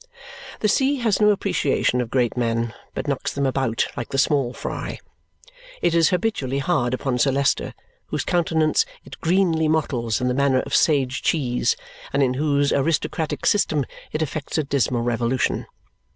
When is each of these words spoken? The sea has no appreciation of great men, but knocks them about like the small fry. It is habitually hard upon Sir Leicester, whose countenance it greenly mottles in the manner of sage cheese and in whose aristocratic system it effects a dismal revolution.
The 0.61 0.67
sea 0.67 0.95
has 1.01 1.21
no 1.21 1.29
appreciation 1.29 2.01
of 2.01 2.09
great 2.09 2.35
men, 2.35 2.73
but 2.95 3.07
knocks 3.07 3.33
them 3.33 3.45
about 3.45 3.85
like 3.95 4.09
the 4.09 4.17
small 4.17 4.51
fry. 4.51 4.97
It 5.79 5.93
is 5.93 6.09
habitually 6.09 6.57
hard 6.57 6.95
upon 6.95 7.19
Sir 7.19 7.31
Leicester, 7.31 7.75
whose 8.07 8.23
countenance 8.23 8.83
it 9.05 9.21
greenly 9.21 9.67
mottles 9.67 10.19
in 10.19 10.27
the 10.27 10.33
manner 10.33 10.61
of 10.61 10.73
sage 10.75 11.21
cheese 11.21 11.75
and 12.11 12.23
in 12.23 12.33
whose 12.33 12.73
aristocratic 12.73 13.45
system 13.45 13.85
it 14.11 14.23
effects 14.23 14.57
a 14.57 14.63
dismal 14.63 15.03
revolution. 15.03 15.67